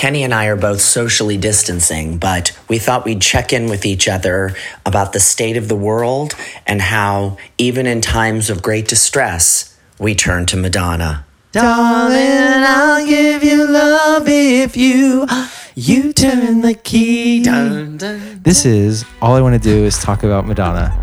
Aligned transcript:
Kenny 0.00 0.22
and 0.22 0.32
I 0.32 0.46
are 0.46 0.56
both 0.56 0.80
socially 0.80 1.36
distancing, 1.36 2.16
but 2.16 2.58
we 2.68 2.78
thought 2.78 3.04
we'd 3.04 3.20
check 3.20 3.52
in 3.52 3.68
with 3.68 3.84
each 3.84 4.08
other 4.08 4.56
about 4.86 5.12
the 5.12 5.20
state 5.20 5.58
of 5.58 5.68
the 5.68 5.76
world 5.76 6.34
and 6.66 6.80
how, 6.80 7.36
even 7.58 7.86
in 7.86 8.00
times 8.00 8.48
of 8.48 8.62
great 8.62 8.88
distress, 8.88 9.78
we 9.98 10.14
turn 10.14 10.46
to 10.46 10.56
Madonna. 10.56 11.26
Darling, 11.52 12.16
I'll 12.16 13.06
give 13.06 13.44
you 13.44 13.70
love 13.70 14.26
if 14.26 14.74
you 14.74 15.26
you 15.74 16.14
turn 16.14 16.62
the 16.62 16.72
key. 16.72 17.44
This 18.42 18.64
is 18.64 19.04
all 19.20 19.34
I 19.34 19.42
want 19.42 19.62
to 19.62 19.68
do 19.68 19.84
is 19.84 19.98
talk 19.98 20.22
about 20.22 20.46
Madonna. 20.46 20.96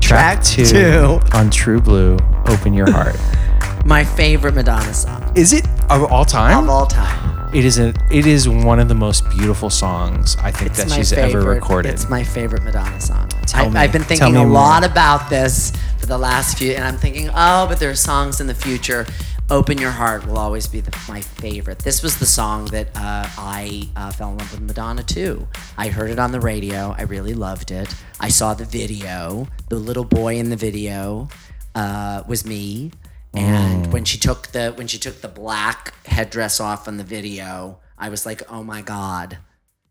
Track, 0.00 0.40
Track 0.40 0.44
two, 0.44 0.64
two. 0.64 1.20
on 1.34 1.50
True 1.50 1.82
Blue. 1.82 2.16
Open 2.46 2.72
your 2.72 2.90
heart. 2.90 3.16
My 3.84 4.04
favorite 4.04 4.54
Madonna 4.54 4.94
song 4.94 5.32
Is 5.34 5.52
it 5.52 5.66
of 5.90 6.04
all 6.12 6.24
time? 6.24 6.64
of 6.64 6.70
all 6.70 6.86
time. 6.86 7.52
It 7.54 7.64
is 7.64 7.78
a. 7.78 7.92
It 8.10 8.26
is 8.26 8.48
one 8.48 8.78
of 8.80 8.88
the 8.88 8.94
most 8.94 9.28
beautiful 9.28 9.68
songs 9.68 10.36
I 10.36 10.50
think 10.50 10.70
It's 10.70 10.78
that 10.78 10.88
my 10.88 10.96
she's 10.96 11.10
favorite. 11.10 11.40
ever 11.40 11.50
recorded. 11.50 11.92
It's 11.92 12.08
my 12.08 12.24
favorite 12.24 12.62
Madonna 12.62 12.98
song. 13.00 13.28
Tell 13.46 13.66
I, 13.66 13.68
me. 13.68 13.76
I've 13.80 13.92
been 13.92 14.02
Tell 14.02 14.08
thinking 14.16 14.34
me 14.34 14.40
a 14.40 14.44
more. 14.44 14.54
lot 14.54 14.84
about 14.84 15.28
this 15.28 15.72
for 15.98 16.06
the 16.06 16.16
last 16.16 16.56
few, 16.58 16.72
and 16.72 16.82
I'm 16.84 16.96
thinking, 16.96 17.28
oh, 17.28 17.66
but 17.68 17.78
there 17.78 17.90
are 17.90 17.94
songs 17.94 18.40
in 18.40 18.46
the 18.46 18.54
future. 18.54 19.04
Open 19.50 19.76
Your 19.76 19.90
Heart 19.90 20.26
will 20.26 20.38
always 20.38 20.66
be 20.66 20.80
the, 20.80 20.96
my 21.08 21.20
favorite. 21.20 21.80
This 21.80 22.02
was 22.02 22.18
the 22.18 22.24
song 22.24 22.66
that 22.66 22.86
uh, 22.96 23.28
I 23.36 23.86
uh, 23.96 24.10
fell 24.12 24.30
in 24.30 24.38
love 24.38 24.50
with 24.52 24.62
Madonna 24.62 25.02
too. 25.02 25.46
I 25.76 25.88
heard 25.88 26.08
it 26.10 26.18
on 26.18 26.32
the 26.32 26.40
radio. 26.40 26.94
I 26.96 27.02
really 27.02 27.34
loved 27.34 27.70
it. 27.70 27.94
I 28.18 28.28
saw 28.28 28.54
the 28.54 28.64
video. 28.64 29.46
The 29.68 29.76
little 29.76 30.04
boy 30.04 30.36
in 30.36 30.48
the 30.48 30.56
video 30.56 31.28
uh, 31.74 32.22
was 32.26 32.46
me. 32.46 32.92
And 33.34 33.86
Mm. 33.86 33.90
when 33.92 34.04
she 34.04 34.18
took 34.18 34.48
the 34.48 34.72
when 34.76 34.86
she 34.88 34.98
took 34.98 35.20
the 35.22 35.28
black 35.28 35.94
headdress 36.06 36.60
off 36.60 36.86
on 36.86 36.96
the 36.98 37.04
video, 37.04 37.80
I 37.98 38.08
was 38.10 38.26
like, 38.26 38.42
"Oh 38.50 38.62
my 38.62 38.82
god!" 38.82 39.38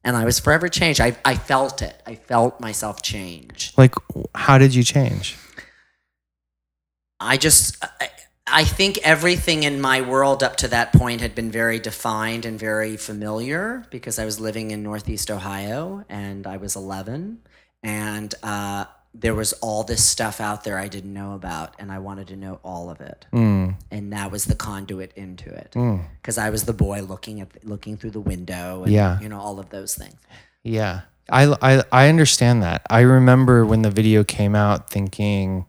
And 0.03 0.15
I 0.15 0.25
was 0.25 0.39
forever 0.39 0.67
changed. 0.69 0.99
I, 1.01 1.15
I 1.25 1.35
felt 1.35 1.81
it. 1.81 2.01
I 2.05 2.15
felt 2.15 2.59
myself 2.59 3.01
change. 3.01 3.71
like, 3.77 3.93
how 4.35 4.57
did 4.57 4.73
you 4.75 4.83
change? 4.83 5.37
I 7.19 7.37
just, 7.37 7.77
I, 7.99 8.09
I 8.47 8.63
think 8.63 8.97
everything 9.03 9.61
in 9.63 9.79
my 9.79 10.01
world 10.01 10.41
up 10.41 10.55
to 10.57 10.67
that 10.69 10.91
point 10.91 11.21
had 11.21 11.35
been 11.35 11.51
very 11.51 11.79
defined 11.79 12.45
and 12.45 12.57
very 12.59 12.97
familiar 12.97 13.85
because 13.91 14.17
I 14.17 14.25
was 14.25 14.39
living 14.39 14.71
in 14.71 14.81
Northeast 14.81 15.29
Ohio 15.29 16.03
and 16.09 16.47
I 16.47 16.57
was 16.57 16.75
11. 16.75 17.39
And 17.83 18.33
uh, 18.41 18.85
there 19.13 19.35
was 19.35 19.51
all 19.53 19.83
this 19.83 20.03
stuff 20.03 20.39
out 20.39 20.63
there 20.63 20.77
I 20.77 20.87
didn't 20.87 21.13
know 21.13 21.33
about, 21.33 21.75
and 21.79 21.91
I 21.91 21.99
wanted 21.99 22.27
to 22.29 22.35
know 22.35 22.59
all 22.63 22.89
of 22.89 23.01
it. 23.01 23.25
Mm. 23.33 23.75
And 23.91 24.13
that 24.13 24.31
was 24.31 24.45
the 24.45 24.55
conduit 24.55 25.11
into 25.15 25.49
it 25.49 25.75
because 26.21 26.37
I 26.37 26.49
was 26.49 26.63
the 26.63 26.73
boy 26.73 27.01
looking 27.01 27.41
at 27.41 27.49
looking 27.65 27.97
through 27.97 28.11
the 28.11 28.21
window 28.21 28.83
and 28.83 28.91
Yeah. 28.91 29.19
you 29.19 29.27
know 29.29 29.39
all 29.39 29.59
of 29.59 29.69
those 29.69 29.95
things. 29.95 30.15
Yeah. 30.63 31.01
I, 31.29 31.53
I, 31.61 31.83
I 31.91 32.09
understand 32.09 32.61
that. 32.63 32.81
I 32.89 33.01
remember 33.01 33.65
when 33.65 33.83
the 33.83 33.91
video 33.91 34.23
came 34.23 34.55
out 34.55 34.89
thinking 34.89 35.65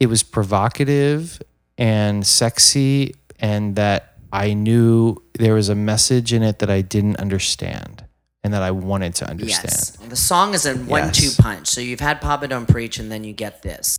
it 0.00 0.06
was 0.06 0.22
provocative 0.22 1.40
and 1.78 2.26
sexy, 2.26 3.14
and 3.38 3.76
that 3.76 4.14
I 4.32 4.54
knew 4.54 5.22
there 5.38 5.54
was 5.54 5.68
a 5.68 5.74
message 5.74 6.32
in 6.32 6.42
it 6.42 6.58
that 6.60 6.70
I 6.70 6.80
didn't 6.82 7.16
understand 7.16 8.04
and 8.46 8.54
that 8.54 8.62
I 8.62 8.70
wanted 8.70 9.16
to 9.16 9.28
understand. 9.28 9.64
Yes. 9.72 9.90
The 10.08 10.14
song 10.14 10.54
is 10.54 10.66
a 10.66 10.74
one-two 10.76 11.24
Yes. 11.24 11.36
punch. 11.36 11.66
So 11.66 11.80
you've 11.80 11.98
had 12.00 12.20
Papa 12.20 12.46
Don't 12.46 12.66
Preach, 12.68 12.98
and 13.00 13.10
then 13.10 13.24
you 13.24 13.32
get 13.32 13.62
this. 13.62 13.98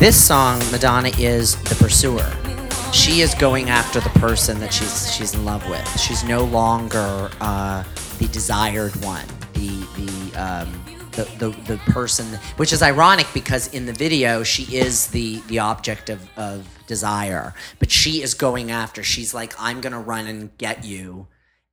This 0.00 0.26
song, 0.26 0.58
Madonna 0.72 1.10
is 1.18 1.62
the 1.64 1.74
pursuer. 1.74 2.32
She 2.90 3.20
is 3.20 3.34
going 3.34 3.68
after 3.68 4.00
the 4.00 4.08
person 4.18 4.58
that 4.60 4.72
she's 4.72 5.12
she's 5.12 5.34
in 5.34 5.44
love 5.44 5.68
with. 5.68 6.00
She's 6.00 6.24
no 6.24 6.42
longer 6.42 7.30
uh, 7.38 7.84
the 8.18 8.26
desired 8.28 8.96
one, 9.04 9.26
the 9.52 9.68
the, 9.68 10.42
um, 10.42 10.84
the 11.12 11.24
the 11.38 11.50
the 11.66 11.76
person. 11.92 12.24
Which 12.56 12.72
is 12.72 12.82
ironic 12.82 13.26
because 13.34 13.74
in 13.74 13.84
the 13.84 13.92
video 13.92 14.42
she 14.42 14.74
is 14.74 15.08
the 15.08 15.42
the 15.48 15.58
object 15.58 16.08
of 16.08 16.26
of 16.38 16.66
desire, 16.86 17.52
but 17.78 17.90
she 17.90 18.22
is 18.22 18.32
going 18.32 18.70
after. 18.70 19.02
She's 19.02 19.34
like, 19.34 19.52
I'm 19.58 19.82
gonna 19.82 20.00
run 20.00 20.26
and 20.26 20.56
get 20.56 20.82
you, 20.82 21.26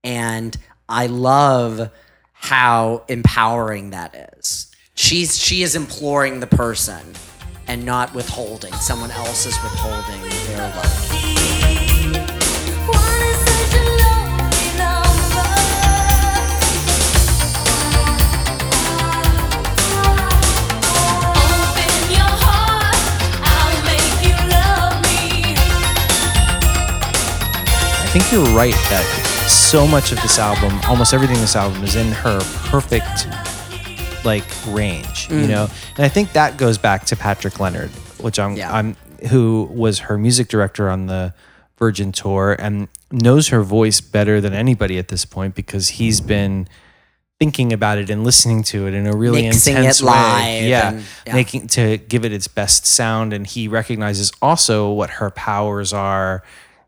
and 0.04 0.58
I 0.90 1.06
love 1.06 1.92
how 2.34 3.06
empowering 3.08 3.92
that 3.92 4.34
is. 4.38 4.70
She's 4.96 5.38
she 5.38 5.64
is 5.64 5.78
imploring 5.78 6.42
the 6.42 6.48
person 6.48 7.14
and 7.68 7.86
not 7.86 8.14
withholding. 8.14 8.74
Someone 8.74 9.12
else 9.12 9.46
is 9.46 9.62
withholding 9.62 10.22
their 10.48 10.70
love. 10.76 11.38
I 28.00 28.20
think 28.20 28.32
you're 28.32 28.56
right 28.56 28.74
that 28.74 29.06
so 29.48 29.86
much 29.86 30.12
of 30.12 30.22
this 30.22 30.40
album, 30.40 30.80
almost 30.90 31.14
everything 31.14 31.36
in 31.36 31.42
this 31.42 31.56
album, 31.56 31.84
is 31.84 31.96
in 31.96 32.12
her 32.12 32.40
perfect 32.70 33.28
like 34.28 34.44
range, 34.68 35.30
Mm. 35.30 35.42
you 35.42 35.48
know. 35.48 35.68
And 35.96 36.06
I 36.06 36.10
think 36.10 36.34
that 36.34 36.58
goes 36.58 36.78
back 36.78 37.06
to 37.06 37.16
Patrick 37.16 37.60
Leonard, 37.60 37.90
which 38.20 38.38
I'm, 38.38 38.56
Yeah. 38.56 38.72
I'm, 38.72 38.96
who 39.32 39.68
was 39.72 40.00
her 40.00 40.18
music 40.20 40.48
director 40.50 40.90
on 40.90 41.08
the 41.08 41.34
Virgin 41.80 42.12
tour 42.12 42.56
and 42.60 42.88
knows 43.12 43.48
her 43.48 43.64
voice 43.64 44.02
better 44.02 44.40
than 44.42 44.54
anybody 44.54 44.98
at 45.00 45.08
this 45.08 45.26
point 45.26 45.56
because 45.56 45.88
he's 45.90 46.22
been 46.22 46.68
thinking 47.40 47.72
about 47.72 48.00
it 48.00 48.10
and 48.10 48.24
listening 48.24 48.64
to 48.64 48.88
it 48.88 48.94
in 48.96 49.06
a 49.06 49.16
really 49.16 49.44
Mixing 49.44 49.78
intense 49.78 50.02
way. 50.02 50.68
Yeah, 50.68 50.90
and- 50.90 51.04
yeah. 51.26 51.34
making 51.34 51.68
to 51.68 51.98
give 51.98 52.26
it 52.26 52.34
its 52.34 52.48
best 52.48 52.86
sound, 52.88 53.32
and 53.32 53.46
he 53.48 53.68
recognizes 53.68 54.32
also 54.42 54.92
what 54.92 55.10
her 55.12 55.30
powers 55.30 55.94
are 55.94 56.42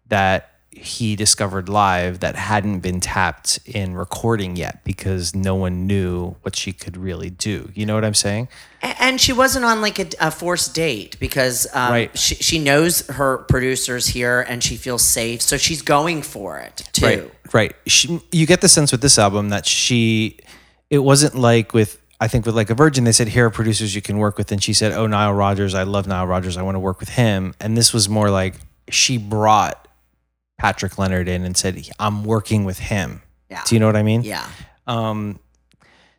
that 0.09 0.48
he 0.71 1.15
discovered 1.15 1.67
live 1.67 2.19
that 2.19 2.35
hadn't 2.35 2.79
been 2.79 2.99
tapped 2.99 3.59
in 3.65 3.95
recording 3.95 4.55
yet 4.55 4.83
because 4.83 5.35
no 5.35 5.55
one 5.55 5.87
knew 5.87 6.35
what 6.43 6.55
she 6.55 6.71
could 6.71 6.95
really 6.95 7.29
do. 7.29 7.71
You 7.73 7.85
know 7.85 7.95
what 7.95 8.05
I'm 8.05 8.13
saying? 8.13 8.47
And 8.81 9.19
she 9.19 9.33
wasn't 9.33 9.65
on 9.65 9.81
like 9.81 9.99
a, 9.99 10.07
a 10.21 10.31
forced 10.31 10.73
date 10.75 11.19
because 11.19 11.67
um, 11.73 11.91
Right. 11.91 12.17
she, 12.17 12.35
she 12.35 12.59
knows 12.59 13.05
her 13.07 13.39
producers 13.49 14.07
here 14.07 14.41
and 14.47 14.63
she 14.63 14.77
feels 14.77 15.03
safe. 15.03 15.41
So 15.41 15.57
she's 15.57 15.81
going 15.81 16.21
for 16.21 16.59
it 16.59 16.87
too. 16.93 17.05
Right, 17.05 17.31
right. 17.53 17.75
She, 17.87 18.21
you 18.31 18.45
get 18.45 18.61
the 18.61 18.69
sense 18.69 18.91
with 18.91 19.01
this 19.01 19.17
album 19.17 19.49
that 19.49 19.65
she, 19.65 20.37
it 20.89 20.99
wasn't 20.99 21.35
like 21.35 21.73
with, 21.73 21.99
I 22.21 22.27
think 22.27 22.45
with 22.45 22.55
like 22.55 22.69
a 22.69 22.75
Virgin, 22.75 23.05
they 23.05 23.11
said, 23.11 23.29
here 23.29 23.47
are 23.47 23.49
producers 23.49 23.95
you 23.95 24.01
can 24.01 24.17
work 24.19 24.37
with. 24.37 24.51
And 24.51 24.63
she 24.63 24.73
said, 24.73 24.91
oh, 24.91 25.07
Nile 25.07 25.33
Rodgers, 25.33 25.73
I 25.73 25.83
love 25.83 26.05
Nile 26.07 26.27
Rodgers. 26.27 26.57
I 26.57 26.61
want 26.61 26.75
to 26.75 26.79
work 26.79 26.99
with 26.99 27.09
him. 27.09 27.53
And 27.59 27.75
this 27.75 27.91
was 27.91 28.07
more 28.07 28.29
like 28.29 28.53
she 28.89 29.17
brought 29.17 29.87
Patrick 30.59 30.97
Leonard 30.97 31.27
in 31.27 31.43
and 31.43 31.57
said, 31.57 31.81
I'm 31.97 32.23
working 32.23 32.65
with 32.65 32.77
him. 32.79 33.21
Yeah. 33.49 33.63
Do 33.65 33.75
you 33.75 33.79
know 33.79 33.87
what 33.87 33.95
I 33.95 34.03
mean? 34.03 34.21
Yeah. 34.21 34.47
Um, 34.85 35.39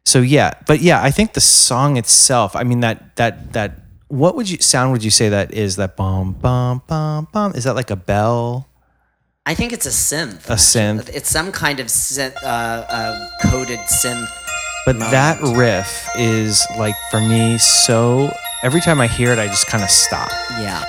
so 0.04 0.20
yeah, 0.20 0.54
but 0.66 0.80
yeah, 0.80 1.02
I 1.02 1.10
think 1.10 1.34
the 1.34 1.40
song 1.40 1.96
itself. 1.96 2.56
I 2.56 2.64
mean 2.64 2.80
that 2.80 3.16
that 3.16 3.52
that. 3.52 3.72
What 4.08 4.34
would 4.34 4.50
you 4.50 4.58
sound? 4.58 4.90
Would 4.90 5.04
you 5.04 5.10
say 5.10 5.28
that 5.28 5.54
is 5.54 5.76
that 5.76 5.96
bum 5.96 6.32
bum 6.32 6.82
bum 6.88 7.28
bum? 7.32 7.52
Is 7.54 7.64
that 7.64 7.76
like 7.76 7.90
a 7.90 7.96
bell? 7.96 8.68
I 9.46 9.54
think 9.54 9.72
it's 9.72 9.86
a 9.86 9.90
synth. 9.90 10.48
A 10.50 10.54
synth. 10.54 11.08
It's 11.14 11.30
some 11.30 11.52
kind 11.52 11.80
of 11.80 11.86
synth, 11.86 12.36
uh, 12.42 12.46
uh, 12.46 13.28
coded 13.42 13.78
synth. 13.80 14.28
But 14.84 14.96
moment. 14.96 15.12
that 15.12 15.40
riff 15.56 16.08
is 16.16 16.66
like 16.76 16.94
for 17.10 17.20
me 17.20 17.58
so. 17.58 18.34
Every 18.62 18.80
time 18.80 19.00
I 19.00 19.06
hear 19.06 19.32
it, 19.32 19.38
I 19.38 19.46
just 19.46 19.68
kind 19.68 19.84
of 19.84 19.90
stop. 19.90 20.30
Yeah. 20.58 20.82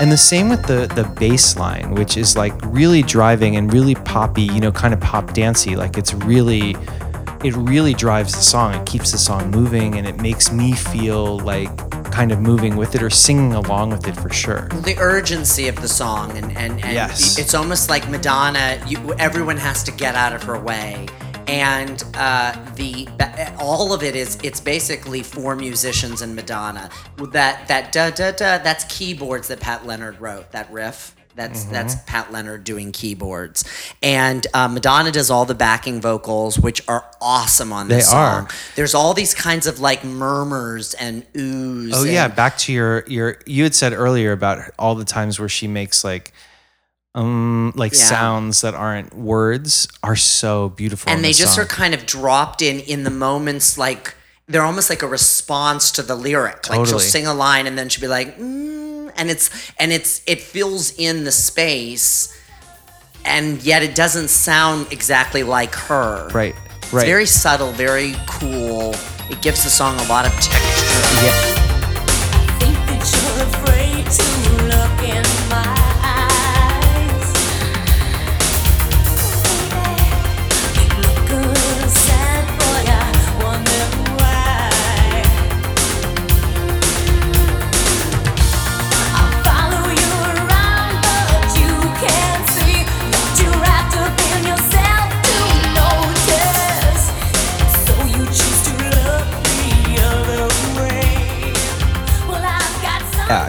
And 0.00 0.10
the 0.10 0.16
same 0.16 0.48
with 0.48 0.62
the 0.66 0.86
the 0.94 1.04
bass 1.20 1.56
line, 1.56 1.94
which 1.94 2.16
is 2.16 2.36
like 2.36 2.52
really 2.66 3.02
driving 3.02 3.56
and 3.56 3.72
really 3.72 3.94
poppy, 3.94 4.42
you 4.42 4.60
know, 4.60 4.72
kind 4.72 4.92
of 4.92 5.00
pop 5.00 5.32
dancey. 5.32 5.76
Like 5.76 5.96
it's 5.96 6.12
really, 6.14 6.76
it 7.44 7.54
really 7.54 7.94
drives 7.94 8.34
the 8.34 8.42
song. 8.42 8.74
It 8.74 8.84
keeps 8.86 9.12
the 9.12 9.18
song 9.18 9.50
moving, 9.52 9.94
and 9.96 10.06
it 10.06 10.16
makes 10.20 10.50
me 10.52 10.72
feel 10.72 11.38
like 11.40 11.70
kind 12.10 12.32
of 12.32 12.40
moving 12.40 12.76
with 12.76 12.94
it 12.94 13.02
or 13.02 13.10
singing 13.10 13.54
along 13.54 13.90
with 13.90 14.06
it 14.06 14.16
for 14.16 14.30
sure. 14.30 14.68
the 14.82 14.96
urgency 14.98 15.68
of 15.68 15.76
the 15.80 15.88
song 15.88 16.36
and 16.36 16.56
and, 16.56 16.72
and 16.84 16.92
Yes. 16.92 17.38
it's 17.38 17.54
almost 17.54 17.88
like 17.90 18.08
Madonna 18.08 18.80
you 18.86 18.98
everyone 19.18 19.56
has 19.56 19.82
to 19.84 19.90
get 19.90 20.14
out 20.14 20.32
of 20.32 20.40
her 20.44 20.56
way 20.56 21.06
and 21.46 22.02
uh, 22.14 22.52
the 22.76 23.06
all 23.58 23.92
of 23.92 24.02
it 24.02 24.16
is 24.16 24.38
it's 24.42 24.60
basically 24.60 25.22
four 25.22 25.56
musicians 25.56 26.22
and 26.22 26.34
Madonna 26.34 26.90
that 27.32 27.68
that 27.68 27.92
da 27.92 28.10
da 28.10 28.30
da 28.32 28.58
that's 28.58 28.84
keyboards 28.84 29.48
that 29.48 29.60
Pat 29.60 29.86
Leonard 29.86 30.20
wrote 30.20 30.50
that 30.52 30.70
riff 30.72 31.14
that's 31.36 31.64
Mm-hmm. 31.64 31.72
that's 31.72 31.96
Pat 32.06 32.30
Leonard 32.32 32.62
doing 32.62 32.92
keyboards 32.92 33.64
and 34.02 34.46
uh, 34.54 34.68
Madonna 34.68 35.10
does 35.10 35.30
all 35.32 35.44
the 35.44 35.54
backing 35.54 36.00
vocals 36.00 36.58
which 36.60 36.80
are 36.86 37.04
awesome 37.20 37.72
on 37.72 37.88
this 37.88 38.08
They 38.10 38.16
are. 38.16 38.40
song 38.42 38.50
there's 38.76 38.94
all 38.94 39.14
these 39.14 39.34
kinds 39.34 39.66
of 39.66 39.80
like 39.80 40.04
murmurs 40.04 40.94
and 40.94 41.24
oohs 41.32 41.90
Oh 41.92 42.04
yeah, 42.04 42.28
back 42.28 42.56
to 42.58 42.72
your 42.72 43.04
your 43.08 43.38
you 43.46 43.64
had 43.64 43.74
said 43.74 43.92
earlier 43.92 44.30
about 44.30 44.60
all 44.78 44.94
the 44.94 45.04
times 45.04 45.40
where 45.40 45.48
she 45.48 45.66
makes 45.66 46.04
like 46.04 46.32
um 47.14 47.72
like 47.76 47.92
Yeah. 47.92 47.98
sounds 48.04 48.60
that 48.62 48.74
aren't 48.74 49.14
words 49.16 49.86
are 50.02 50.16
so 50.16 50.70
beautiful. 50.70 51.10
and 51.12 51.22
they 51.24 51.28
this 51.28 51.38
just 51.38 51.54
song. 51.54 51.64
are 51.64 51.68
kind 51.68 51.94
of 51.94 52.06
dropped 52.06 52.60
in 52.62 52.80
in 52.80 53.04
the 53.04 53.10
moments 53.10 53.78
like 53.78 54.14
they're 54.48 54.62
almost 54.64 54.90
like 54.90 55.02
a 55.02 55.06
response 55.06 55.90
to 55.92 56.02
the 56.02 56.14
lyric 56.16 56.68
like 56.68 56.86
she'll 56.86 56.98
sing 57.00 57.26
a 57.26 57.32
line 57.34 57.66
and 57.66 57.78
then 57.78 57.88
she'll 57.88 58.00
be 58.02 58.08
like 58.08 58.36
mm, 58.38 59.10
and 59.16 59.30
it's 59.30 59.48
and 59.78 59.92
it's 59.92 60.22
it 60.26 60.40
fills 60.40 60.92
in 60.98 61.24
the 61.24 61.32
space 61.32 62.36
and 63.24 63.62
yet 63.62 63.82
it 63.82 63.94
doesn't 63.94 64.28
sound 64.28 64.86
exactly 64.92 65.42
like 65.42 65.74
her 65.74 66.28
right. 66.34 66.54
it's 66.82 66.92
Right. 66.92 67.06
very 67.06 67.26
subtle 67.26 67.72
very 67.72 68.14
cool 68.26 68.94
it 69.30 69.40
gives 69.40 69.62
the 69.64 69.70
song 69.70 69.98
a 70.00 70.04
lot 70.08 70.26
of 70.26 70.32
texture 70.32 71.00
think 72.58 74.43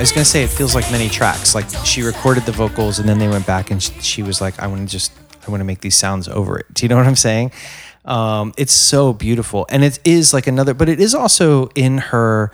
was 0.06 0.12
gonna 0.12 0.26
say 0.26 0.44
it 0.44 0.50
feels 0.52 0.76
like 0.76 0.90
many 0.92 1.10
tracks. 1.10 1.56
Like 1.56 1.66
she 1.84 2.02
recorded 2.04 2.44
the 2.46 2.52
vocals 2.52 3.00
and 3.00 3.10
then 3.10 3.18
they 3.18 3.28
went 3.28 3.46
back 3.48 3.72
and 3.72 3.82
sh- 3.82 3.90
she 4.02 4.22
was 4.24 4.40
like, 4.40 4.60
"I 4.60 4.68
want 4.68 4.82
to 4.88 4.92
just, 4.92 5.12
I 5.48 5.52
want 5.52 5.62
to 5.62 5.66
make 5.66 5.82
these 5.82 5.98
sounds 5.98 6.28
over 6.28 6.60
it." 6.60 6.68
Do 6.74 6.86
you 6.86 6.90
know 6.90 6.96
what 6.98 7.08
I'm 7.08 7.16
saying? 7.16 7.52
Um, 8.06 8.54
it's 8.56 8.72
so 8.74 9.14
beautiful, 9.14 9.66
and 9.70 9.84
it 9.84 10.00
is 10.06 10.32
like 10.34 10.46
another, 10.46 10.74
but 10.76 10.90
it 10.90 11.00
is 11.00 11.16
also 11.16 11.68
in 11.74 11.98
her 11.98 12.52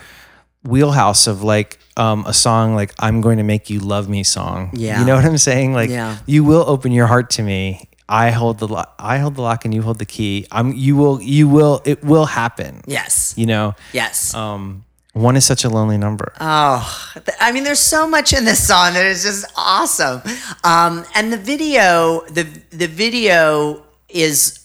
wheelhouse 0.63 1.27
of 1.27 1.44
like 1.44 1.77
um, 1.98 2.24
a 2.25 2.33
song 2.33 2.74
like 2.74 2.94
"I'm 3.00 3.19
going 3.19 3.38
to 3.38 3.44
make 3.44 3.69
you 3.69 3.80
love 3.81 4.07
me" 4.07 4.24
song. 4.24 4.69
Yeah. 4.74 5.00
you 5.01 5.06
know 5.06 5.15
what 5.15 5.25
I'm 5.25 5.38
saying? 5.38 5.74
Like, 5.74 5.89
Yeah. 5.89 6.18
you 6.25 6.45
will 6.45 6.63
open 6.68 6.94
your 6.94 7.07
heart 7.07 7.30
to 7.31 7.44
me. 7.44 7.89
I 8.07 8.31
hold 8.31 8.59
the 8.59 8.68
lock. 8.68 8.95
I 8.98 9.18
hold 9.18 9.36
the 9.36 9.42
lock, 9.42 9.65
and 9.65 9.74
you 9.74 9.81
hold 9.81 10.00
the 10.00 10.06
key. 10.06 10.48
I'm. 10.51 10.71
You 10.74 10.95
will. 10.95 11.21
You 11.21 11.50
will. 11.50 11.81
It 11.86 12.01
will 12.03 12.25
happen. 12.27 12.81
yes 12.88 13.33
You 13.36 13.45
know. 13.45 13.75
yes 13.92 14.33
Um, 14.33 14.86
one 15.13 15.36
is 15.36 15.46
such 15.46 15.63
a 15.63 15.69
lonely 15.69 15.98
number. 15.98 16.34
Oh, 16.40 17.13
I 17.40 17.52
mean, 17.52 17.63
there's 17.63 17.80
so 17.80 18.08
much 18.08 18.34
in 18.34 18.46
this 18.46 18.66
song 18.66 18.94
that 18.94 19.06
is 19.06 19.24
just 19.24 19.46
awesome. 19.58 20.22
Um, 20.63 21.06
and 21.16 21.34
the 21.34 21.38
video, 21.38 22.22
the 22.30 22.44
the 22.69 22.88
video 22.88 23.84
is 24.08 24.62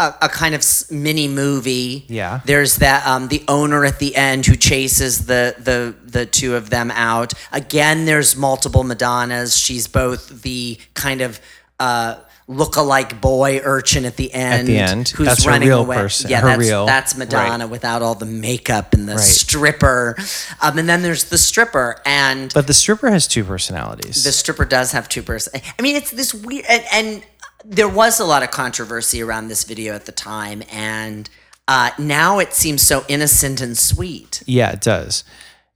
a, 0.00 0.14
a 0.22 0.28
kind 0.28 0.54
of 0.54 0.64
mini 0.90 1.28
movie. 1.28 2.04
Yeah. 2.08 2.40
There's 2.44 2.76
that 2.76 3.06
um, 3.06 3.28
the 3.28 3.44
owner 3.46 3.84
at 3.84 3.98
the 3.98 4.16
end 4.16 4.46
who 4.46 4.56
chases 4.56 5.26
the 5.26 5.54
the 5.58 5.94
the 6.04 6.26
two 6.26 6.56
of 6.56 6.70
them 6.70 6.90
out. 6.90 7.34
Again, 7.52 8.06
there's 8.06 8.34
multiple 8.34 8.82
Madonnas. 8.82 9.56
She's 9.56 9.86
both 9.86 10.42
the 10.42 10.78
kind 10.94 11.20
of 11.20 11.40
uh, 11.78 12.16
look-alike 12.50 13.20
boy 13.20 13.60
urchin 13.62 14.04
at 14.04 14.16
the 14.16 14.32
end. 14.34 14.68
end. 14.68 15.08
who's 15.10 15.26
That's 15.26 15.44
her 15.44 15.50
running 15.52 15.68
real 15.68 15.80
away. 15.82 15.96
person, 15.96 16.30
Yeah, 16.30 16.40
her 16.40 16.48
that's, 16.48 16.58
real- 16.58 16.84
that's 16.86 17.16
Madonna 17.16 17.64
right. 17.64 17.70
without 17.70 18.02
all 18.02 18.16
the 18.16 18.26
makeup 18.26 18.92
and 18.92 19.08
the 19.08 19.14
Right. 19.14 19.20
stripper. 19.24 20.16
Um, 20.60 20.76
and 20.78 20.88
then 20.88 21.02
there's 21.02 21.24
the 21.24 21.38
stripper, 21.38 22.00
and 22.04 22.52
But 22.52 22.66
the 22.66 22.74
stripper 22.74 23.08
has 23.10 23.26
two 23.28 23.44
personalities. 23.44 24.24
the 24.24 24.32
stripper 24.32 24.64
does 24.64 24.92
have 24.92 25.08
two 25.08 25.22
person. 25.22 25.60
I 25.78 25.82
mean, 25.82 25.94
it's 25.96 26.10
this 26.10 26.34
weird, 26.34 26.64
and, 26.68 26.82
and 26.92 27.22
there 27.64 27.88
was 27.88 28.18
a 28.18 28.24
lot 28.24 28.42
of 28.42 28.50
controversy 28.50 29.22
around 29.22 29.46
this 29.48 29.64
video 29.64 29.94
at 29.94 30.06
the 30.06 30.12
time, 30.12 30.62
and 30.72 31.30
uh, 31.68 31.90
now 31.98 32.40
it 32.40 32.52
seems 32.52 32.82
so 32.82 33.04
innocent 33.06 33.60
and 33.60 33.78
sweet. 33.78 34.42
yeah, 34.46 34.70
it 34.72 34.80
does. 34.80 35.22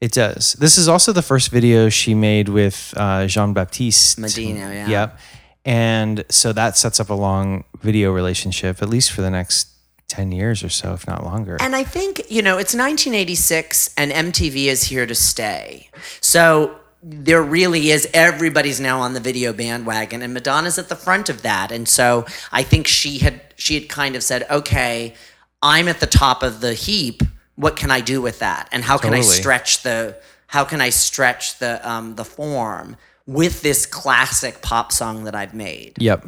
It 0.01 0.11
does. 0.13 0.55
This 0.55 0.77
is 0.77 0.89
also 0.89 1.13
the 1.13 1.23
first 1.23 1.51
video 1.51 1.89
she 1.89 2.15
made 2.15 2.49
with 2.49 2.93
uh, 2.97 3.27
Jean 3.29 3.53
Baptiste 3.55 4.19
Mondino, 4.19 4.75
yeah. 4.75 4.89
Yep. 4.89 5.19
And 5.65 6.25
so 6.29 6.53
that 6.53 6.77
sets 6.77 7.01
up 7.01 7.09
a 7.09 7.15
long 7.15 7.65
video 7.81 8.13
relationship, 8.13 8.83
at 8.83 8.89
least 8.89 9.13
for 9.13 9.23
the 9.23 9.31
next 9.31 9.69
10 10.09 10.33
years 10.33 10.63
or 10.63 10.69
so, 10.69 10.93
if 10.93 11.07
not 11.07 11.25
longer. 11.25 11.57
And 11.61 11.75
I 11.75 11.85
think, 11.85 12.31
you 12.31 12.43
know, 12.43 12.59
it's 12.59 12.75
1986 12.75 13.95
and 13.97 14.13
MTV 14.13 14.67
is 14.67 14.85
here 14.85 15.07
to 15.07 15.15
stay. 15.15 15.89
So 16.21 16.79
there 17.03 17.43
really 17.43 17.91
is, 17.91 18.09
everybody's 18.13 18.81
now 18.81 19.01
on 19.01 19.15
the 19.15 19.21
video 19.21 19.53
bandwagon 19.53 20.23
and 20.23 20.35
Madonna's 20.35 20.79
at 20.79 20.89
the 20.89 20.97
front 20.97 21.29
of 21.29 21.43
that. 21.43 21.73
And 21.73 21.89
so 21.89 22.27
I 22.53 22.63
think 22.63 22.87
she 22.87 23.19
had, 23.19 23.41
she 23.57 23.75
had 23.75 23.89
kind 23.89 24.17
of 24.17 24.23
said, 24.23 24.47
okay, 24.51 25.15
I'm 25.63 25.89
at 25.89 26.01
the 26.01 26.07
top 26.07 26.43
of 26.43 26.61
the 26.61 26.75
heap. 26.75 27.23
What 27.57 27.77
can 27.77 27.91
I 27.91 28.01
do 28.01 28.21
with 28.21 28.41
that? 28.41 28.69
And 28.73 28.85
how 28.85 28.99
can 28.99 29.15
I 29.15 29.21
stretch 29.21 29.83
the, 29.83 30.17
how 30.49 30.65
can 30.65 30.81
I 30.81 30.91
stretch 30.91 31.59
the, 31.59 31.89
um, 31.89 32.17
the 32.17 32.25
form 32.25 32.97
with 33.27 33.63
this 33.63 33.87
classic 33.87 34.61
pop 34.63 34.93
song 34.93 35.25
that 35.25 35.35
I've 35.35 35.55
made? 35.55 35.95
Yep. 35.99 36.27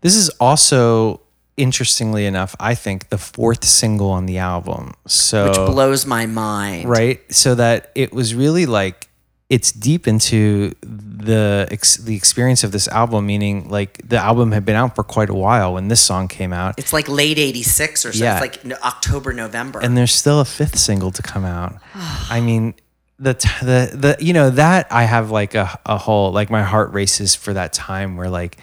This 0.00 0.14
is 0.14 0.28
also, 0.40 1.20
interestingly 1.56 2.24
enough, 2.24 2.54
I 2.60 2.74
think 2.74 3.08
the 3.08 3.18
fourth 3.18 3.64
single 3.64 4.10
on 4.10 4.26
the 4.26 4.38
album. 4.38 4.94
So, 5.06 5.48
Which 5.48 5.56
blows 5.56 6.06
my 6.06 6.26
mind. 6.26 6.88
right? 6.88 7.20
So 7.34 7.54
that 7.56 7.90
it 7.94 8.12
was 8.12 8.34
really 8.34 8.64
like 8.66 9.08
it's 9.50 9.72
deep 9.72 10.06
into 10.06 10.74
the 10.82 11.66
ex- 11.70 11.96
the 11.96 12.14
experience 12.14 12.64
of 12.64 12.70
this 12.70 12.86
album. 12.88 13.26
Meaning, 13.26 13.68
like 13.70 13.98
the 14.06 14.18
album 14.18 14.52
had 14.52 14.64
been 14.66 14.76
out 14.76 14.94
for 14.94 15.02
quite 15.02 15.30
a 15.30 15.34
while 15.34 15.72
when 15.74 15.88
this 15.88 16.00
song 16.02 16.28
came 16.28 16.52
out, 16.52 16.78
It's 16.78 16.92
like 16.92 17.08
late 17.08 17.38
86 17.38 18.04
or 18.06 18.12
so. 18.12 18.22
Yeah. 18.24 18.40
It's 18.44 18.62
like 18.64 18.78
October, 18.84 19.32
November. 19.32 19.80
and 19.80 19.96
there's 19.96 20.12
still 20.14 20.40
a 20.40 20.44
fifth 20.44 20.78
single 20.78 21.10
to 21.12 21.22
come 21.22 21.44
out. 21.44 21.76
I 21.94 22.40
mean. 22.40 22.74
The, 23.20 23.34
the 23.62 23.96
the 23.96 24.24
you 24.24 24.32
know 24.32 24.50
that 24.50 24.86
I 24.92 25.02
have 25.04 25.30
like 25.32 25.54
a, 25.56 25.78
a 25.84 25.98
whole 25.98 26.30
like 26.32 26.50
my 26.50 26.62
heart 26.62 26.92
races 26.92 27.34
for 27.34 27.52
that 27.52 27.72
time 27.72 28.16
where 28.16 28.30
like 28.30 28.58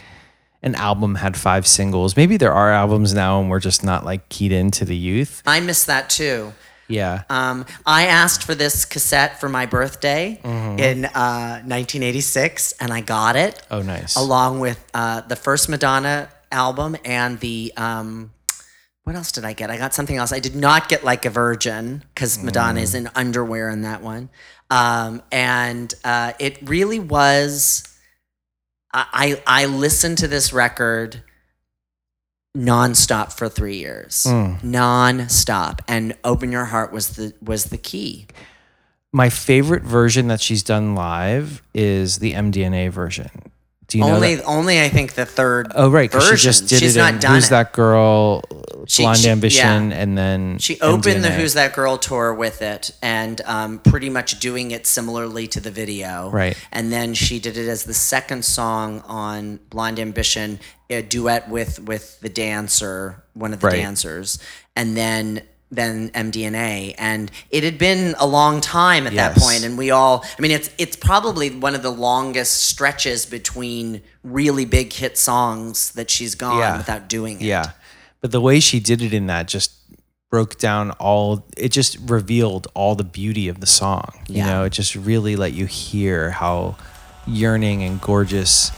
an 0.64 0.76
album 0.76 1.16
had 1.16 1.36
five 1.38 1.68
singles 1.68 2.16
maybe 2.16 2.38
there 2.38 2.54
are 2.54 2.72
albums 2.72 3.14
now 3.14 3.40
and 3.42 3.50
we're 3.50 3.60
just 3.60 3.84
not 3.84 4.06
like 4.06 4.30
keyed 4.30 4.52
into 4.54 4.86
the 4.86 4.96
youth 4.96 5.44
I 5.46 5.60
miss 5.60 5.84
that 5.86 6.10
too. 6.10 6.54
yeah 6.88 7.24
Um, 7.30 7.66
I 7.86 8.06
asked 8.08 8.44
for 8.44 8.56
this 8.56 8.86
cassette 8.86 9.40
for 9.42 9.50
my 9.50 9.66
birthday 9.66 10.40
Mm-hmm. 10.44 10.80
in 10.80 11.06
uh, 11.06 11.60
1986, 11.66 12.74
and 12.80 12.92
I 12.94 13.02
got 13.02 13.36
it. 13.36 13.62
oh 13.70 13.82
nice 13.82 14.16
Along 14.16 14.60
with 14.60 14.80
uh, 14.94 15.22
the 15.22 15.36
first 15.36 15.68
Madonna 15.70 16.30
album 16.52 16.96
and 17.04 17.40
the. 17.42 17.74
Um, 17.78 18.32
what 19.06 19.16
else 19.16 19.32
did 19.32 19.46
I 19.46 19.54
get? 19.54 19.70
I 19.70 19.78
got 19.78 19.94
something 19.94 20.18
else. 20.18 20.34
I 20.34 20.40
did 20.40 20.56
not 20.56 20.90
get 20.90 21.04
like 21.04 21.26
a 21.26 21.30
virgin 21.30 22.04
because 22.14 22.42
Madonna 22.42 22.82
is 22.82 22.94
in 22.96 23.08
underwear 23.16 23.70
in 23.70 23.84
that 23.84 24.02
one. 24.02 24.30
Um, 24.72 25.22
and 25.32 25.94
uh, 26.04 26.34
it 26.40 26.58
really 26.68 27.00
was. 27.00 27.84
I, 28.92 29.38
I 29.48 29.64
I 29.64 29.66
listened 29.68 30.18
to 30.20 30.28
this 30.28 30.52
record 30.52 31.22
nonstop 32.58 33.32
for 33.34 33.48
three 33.48 33.78
years, 33.78 34.24
Mm. 34.28 34.60
nonstop, 34.62 35.82
and 35.88 36.18
"Open 36.24 36.52
Your 36.52 36.66
Heart" 36.66 36.92
was 36.92 37.10
the 37.10 37.34
was 37.44 37.66
the 37.66 37.78
key. 37.78 38.26
My 39.14 39.30
favorite 39.30 39.84
version 39.84 40.28
that 40.30 40.42
she's 40.42 40.64
done 40.64 40.96
live 40.96 41.62
is 41.76 42.18
the 42.20 42.34
MDNA 42.34 42.90
version. 42.92 43.30
Do 43.88 44.00
you 44.00 44.04
know 44.04 44.16
only 44.16 44.36
that? 44.36 44.46
only 44.46 44.82
I 44.82 44.90
think 44.90 45.14
the 45.14 45.26
third. 45.26 45.72
Oh 45.76 45.90
right, 45.92 46.10
because 46.10 46.28
she 46.28 46.36
just 46.38 46.68
did 46.68 46.80
She's 46.80 46.96
it. 46.96 47.00
not 47.00 47.14
in 47.16 47.20
done 47.20 47.36
Who's 47.36 47.48
it. 47.48 47.50
that 47.52 47.72
girl? 47.74 48.42
She- 48.88 49.04
Blonde 49.04 49.20
she- 49.20 49.30
Ambition, 49.30 49.92
yeah. 49.92 49.98
and 49.98 50.18
then 50.18 50.58
She 50.60 50.80
opened 50.82 51.24
the 51.24 51.32
Who's 51.32 51.54
That 51.54 51.74
Girl 51.74 51.98
tour 51.98 52.34
with 52.34 52.62
it 52.62 52.92
and 53.02 53.42
um, 53.46 53.80
pretty 53.80 54.10
much 54.10 54.40
doing 54.40 54.72
it 54.72 54.86
similarly 54.88 55.48
to 55.50 55.60
the 55.60 55.72
video. 55.72 56.30
Right. 56.30 56.56
And 56.72 56.92
then 56.92 57.14
she 57.16 57.40
did 57.40 57.58
it 57.58 57.68
as 57.68 57.84
the 57.86 57.94
second 57.96 58.46
song 58.46 59.02
on 59.08 59.60
Blond 59.70 60.00
Ambition, 60.00 60.60
a 60.90 61.02
duet 61.02 61.50
with 61.50 61.80
with 61.80 62.20
the 62.22 62.30
dancer, 62.30 63.24
one 63.34 63.54
of 63.54 63.60
the 63.60 63.68
Right. 63.68 63.76
dancers. 63.78 64.40
And 64.76 64.96
then 64.98 65.42
than 65.72 66.10
MDNA, 66.12 66.94
and 66.98 67.32
it 67.50 67.64
had 67.64 67.78
been 67.78 68.16
a 68.20 68.26
long 68.28 68.62
time 68.62 69.08
at 69.08 69.14
that 69.16 69.34
Yes. 69.36 69.44
point, 69.44 69.64
and 69.64 69.78
we 69.78 69.90
all. 69.92 70.24
I 70.38 70.42
mean, 70.42 70.52
it's 70.52 70.70
it's 70.78 70.96
probably 70.96 71.50
one 71.50 71.76
of 71.76 71.82
the 71.82 71.90
longest 71.92 72.64
stretches 72.66 73.26
between 73.26 74.02
really 74.24 74.66
big 74.66 74.94
hit 74.94 75.18
songs 75.18 75.92
that 75.94 76.10
she's 76.10 76.36
gone 76.36 76.60
Yeah. 76.60 76.78
without 76.78 77.10
doing 77.10 77.38
it. 77.42 77.46
Yeah. 77.46 77.72
But 78.22 78.32
the 78.32 78.42
way 78.42 78.60
she 78.60 78.80
did 78.80 79.02
it 79.02 79.14
in 79.14 79.28
that 79.28 79.48
just 79.48 79.72
broke 80.32 80.58
down 80.58 80.92
all 80.92 81.46
it 81.58 81.70
just 81.70 81.98
revealed 82.06 82.68
all 82.74 82.96
the 82.96 83.04
beauty 83.04 83.48
of 83.48 83.60
the 83.60 83.68
song. 83.68 84.12
You 84.28 84.38
Yeah. 84.38 84.46
know, 84.48 84.64
it 84.66 84.72
just 84.72 84.96
really 84.96 85.36
let 85.36 85.54
you 85.54 85.66
hear 85.66 86.32
how 86.32 86.76
yearning 87.28 87.84
and 87.84 88.00
gorgeous 88.02 88.72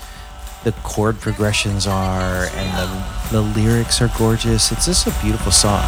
the 0.63 0.71
chord 0.83 1.19
progressions 1.19 1.85
are 1.85 2.45
and 2.55 2.77
the 2.77 3.03
the 3.31 3.41
lyrics 3.41 4.01
are 4.01 4.11
gorgeous. 4.17 4.71
It's 4.71 4.85
just 4.85 5.05
a 5.07 5.11
beautiful 5.21 5.51
song. 5.51 5.83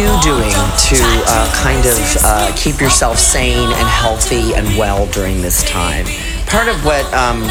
You 0.00 0.20
doing 0.22 0.50
to 0.78 0.96
uh, 1.28 1.52
kind 1.62 1.84
of 1.84 2.16
uh, 2.24 2.50
keep 2.56 2.80
yourself 2.80 3.18
sane 3.18 3.68
and 3.68 3.88
healthy 3.88 4.54
and 4.54 4.66
well 4.78 5.06
during 5.08 5.42
this 5.42 5.62
time? 5.68 6.06
Part 6.46 6.68
of 6.68 6.82
what 6.86 7.04
um, 7.12 7.42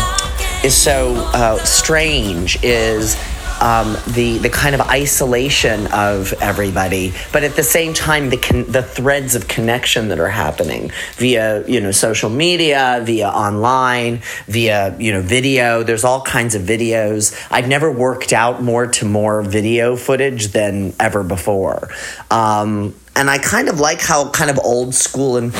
is 0.63 0.75
so 0.75 1.13
uh, 1.33 1.63
strange 1.63 2.57
is 2.63 3.15
um, 3.61 3.97
the 4.07 4.37
the 4.37 4.49
kind 4.49 4.75
of 4.75 4.81
isolation 4.81 5.87
of 5.87 6.33
everybody, 6.41 7.13
but 7.31 7.43
at 7.43 7.55
the 7.55 7.63
same 7.63 7.93
time, 7.93 8.29
the 8.29 8.37
con- 8.37 8.65
the 8.71 8.83
threads 8.83 9.35
of 9.35 9.47
connection 9.47 10.09
that 10.09 10.19
are 10.19 10.29
happening 10.29 10.91
via 11.15 11.67
you 11.67 11.81
know 11.81 11.91
social 11.91 12.29
media, 12.29 13.01
via 13.03 13.27
online, 13.29 14.21
via 14.47 14.97
you 14.97 15.11
know 15.11 15.21
video. 15.21 15.83
There's 15.83 16.03
all 16.03 16.21
kinds 16.21 16.55
of 16.55 16.63
videos. 16.63 17.35
I've 17.51 17.67
never 17.67 17.91
worked 17.91 18.33
out 18.33 18.61
more 18.63 18.87
to 18.87 19.05
more 19.05 19.41
video 19.41 19.95
footage 19.95 20.47
than 20.47 20.93
ever 20.99 21.23
before, 21.23 21.89
um, 22.31 22.95
and 23.15 23.29
I 23.29 23.37
kind 23.37 23.69
of 23.69 23.79
like 23.79 24.01
how 24.01 24.29
kind 24.29 24.49
of 24.49 24.59
old 24.59 24.95
school 24.95 25.37
and 25.37 25.53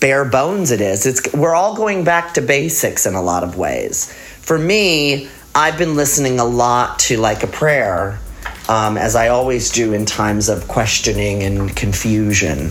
bare 0.00 0.24
bones 0.24 0.70
it 0.70 0.80
is. 0.80 1.06
It's 1.06 1.32
we're 1.34 1.54
all 1.54 1.76
going 1.76 2.04
back 2.04 2.34
to 2.34 2.40
basics 2.40 3.06
in 3.06 3.14
a 3.14 3.22
lot 3.22 3.44
of 3.44 3.56
ways. 3.56 4.12
For 4.40 4.58
me, 4.58 5.28
I've 5.54 5.76
been 5.76 5.96
listening 5.96 6.38
a 6.38 6.44
lot 6.44 7.00
to 7.00 7.16
like 7.16 7.42
a 7.42 7.48
prayer, 7.48 8.20
um, 8.68 8.96
as 8.96 9.16
I 9.16 9.28
always 9.28 9.70
do 9.70 9.92
in 9.92 10.06
times 10.06 10.48
of 10.48 10.68
questioning 10.68 11.42
and 11.42 11.74
confusion. 11.74 12.70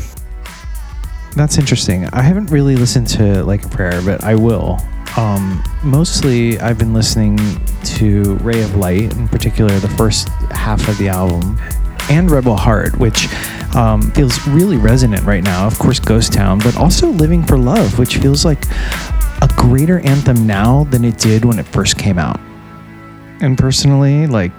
That's 1.36 1.58
interesting. 1.58 2.06
I 2.08 2.22
haven't 2.22 2.48
really 2.52 2.78
listened 2.78 3.08
to 3.10 3.44
Like 3.44 3.66
a 3.66 3.70
Prayer, 3.70 4.02
but 4.02 4.24
I 4.24 4.36
will. 4.36 4.80
Um, 5.18 5.62
mostly, 5.84 6.58
I've 6.60 6.78
been 6.78 6.94
listening 6.94 7.38
to 7.98 8.36
Ray 8.36 8.62
of 8.64 8.76
Light, 8.76 9.12
in 9.14 9.28
particular, 9.28 9.78
the 9.80 9.90
first 9.90 10.30
half 10.50 10.88
of 10.88 10.98
the 10.98 11.10
album, 11.10 11.60
and 12.10 12.32
Rebel 12.32 12.56
Heart, 12.56 12.98
which 12.98 13.28
um, 13.76 14.10
feels 14.12 14.48
really 14.48 14.78
resonant 14.78 15.26
right 15.26 15.44
now. 15.44 15.68
Of 15.68 15.78
course, 15.80 16.00
Ghost 16.00 16.32
Town, 16.32 16.60
but 16.60 16.78
also 16.78 17.10
Living 17.10 17.44
for 17.44 17.58
Love, 17.58 18.00
which 18.00 18.18
feels 18.18 18.46
like 18.46 18.66
a 19.42 19.50
greater 19.58 20.00
anthem 20.00 20.48
now 20.48 20.86
than 20.86 21.04
it 21.04 21.18
did 21.18 21.44
when 21.44 21.60
it 21.60 21.68
first 21.68 21.98
came 21.98 22.18
out. 22.18 22.40
And 23.42 23.58
personally, 23.58 24.28
like, 24.28 24.52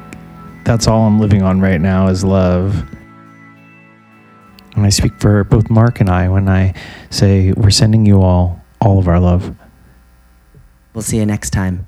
that's 0.64 0.86
all 0.86 1.06
I'm 1.06 1.20
living 1.20 1.42
on 1.42 1.60
right 1.60 1.80
now 1.80 2.08
is 2.08 2.24
love. 2.24 2.84
And 4.76 4.86
I 4.86 4.88
speak 4.88 5.12
for 5.20 5.44
both 5.44 5.68
Mark 5.68 6.00
and 6.00 6.08
I 6.08 6.28
when 6.28 6.48
I 6.48 6.74
say 7.10 7.52
we're 7.52 7.70
sending 7.70 8.06
you 8.06 8.22
all 8.22 8.62
all 8.80 8.98
of 8.98 9.08
our 9.08 9.20
love. 9.20 9.54
We'll 10.94 11.02
see 11.02 11.18
you 11.18 11.26
next 11.26 11.50
time. 11.50 11.86